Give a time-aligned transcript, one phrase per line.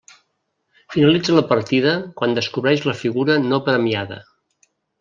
[0.95, 4.19] Finalitza la partida quan descobreix la figura no premiada.